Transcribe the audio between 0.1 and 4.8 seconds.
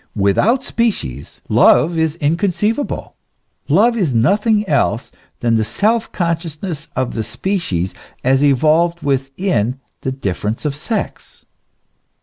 * Without species, love is inconceivable. Love is nothing